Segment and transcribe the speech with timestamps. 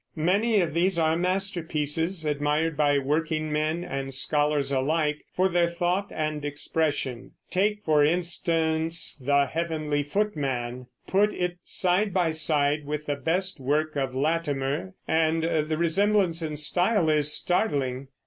[0.15, 6.43] Many of these are masterpieces, admired by workingmen and scholars alike for their thought and
[6.43, 7.33] expression.
[7.51, 13.95] Take, for instance, "The Heavenly Footman," put it side by side with the best work
[13.95, 18.07] of Latimer, and the resemblance in style is startling.